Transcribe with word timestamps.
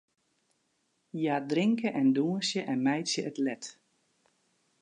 Hja 1.17 1.35
drinke 1.49 1.89
en 1.99 2.07
dûnsje 2.15 2.61
en 2.71 2.79
meitsje 2.85 3.21
it 3.29 3.37
let. 3.45 3.63